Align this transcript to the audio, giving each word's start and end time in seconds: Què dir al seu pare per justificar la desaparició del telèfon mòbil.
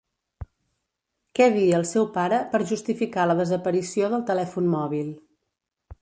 Què 1.39 1.47
dir 1.57 1.67
al 1.79 1.85
seu 1.91 2.09
pare 2.17 2.39
per 2.55 2.63
justificar 2.71 3.29
la 3.33 3.37
desaparició 3.43 4.11
del 4.15 4.29
telèfon 4.31 4.73
mòbil. 4.77 5.17